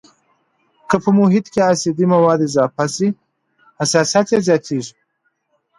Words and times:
که 0.89 0.95
په 1.03 1.09
محیط 1.19 1.45
کې 1.53 1.61
اسیدي 1.71 2.05
مواد 2.13 2.39
اضافه 2.47 2.85
شي 2.95 3.07
حساسیت 3.79 4.27
یې 4.33 4.39
زیاتیږي. 4.47 4.93